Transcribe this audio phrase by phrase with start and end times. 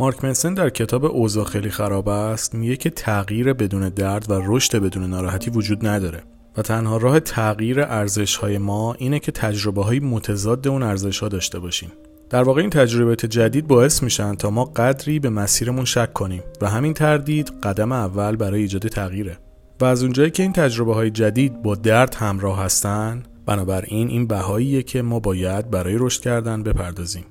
[0.00, 4.76] مارک منسن در کتاب اوضاع خیلی خراب است میگه که تغییر بدون درد و رشد
[4.76, 6.22] بدون ناراحتی وجود نداره.
[6.56, 11.28] و تنها راه تغییر ارزش های ما اینه که تجربه های متضاد اون ارزش ها
[11.28, 11.92] داشته باشیم.
[12.30, 16.68] در واقع این تجربیات جدید باعث میشن تا ما قدری به مسیرمون شک کنیم و
[16.68, 19.38] همین تردید قدم اول برای ایجاد تغییره.
[19.80, 24.82] و از اونجایی که این تجربه های جدید با درد همراه هستن بنابراین این بهاییه
[24.82, 27.24] که ما باید برای رشد کردن بپردازیم.